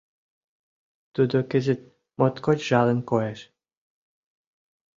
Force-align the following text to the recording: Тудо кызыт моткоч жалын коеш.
Тудо 1.13 1.37
кызыт 1.51 1.81
моткоч 2.17 2.59
жалын 2.69 2.99
коеш. 3.09 3.39